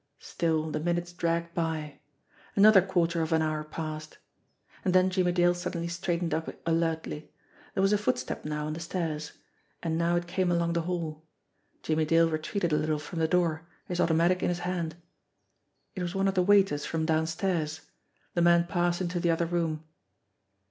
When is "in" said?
14.41-14.49